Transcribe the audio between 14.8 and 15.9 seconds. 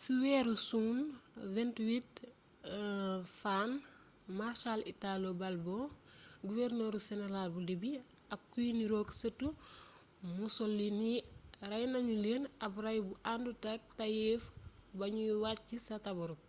ba ñuy wàcc